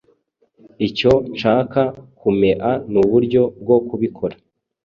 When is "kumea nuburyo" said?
2.19-3.41